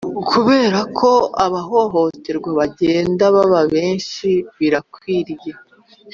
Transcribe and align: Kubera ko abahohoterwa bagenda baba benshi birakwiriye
Kubera 0.29 0.79
ko 0.97 1.11
abahohoterwa 1.45 2.49
bagenda 2.59 3.23
baba 3.35 3.61
benshi 3.73 4.29
birakwiriye 4.59 5.51